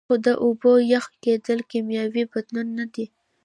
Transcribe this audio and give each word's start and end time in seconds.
خو 0.07 0.15
د 0.25 0.27
اوبو 0.45 0.71
یخ 0.93 1.05
کیدل 1.23 1.59
کیمیاوي 1.71 2.23
بدلون 2.31 2.67
نه 2.77 2.85
دی 2.93 3.05